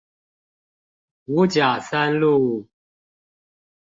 [1.25, 2.67] 五甲三路